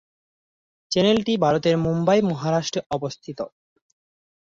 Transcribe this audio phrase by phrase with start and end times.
[0.91, 3.39] চ্যানেলটি ভারতের মুম্বাই, মহারাষ্ট্রে অবস্থিত।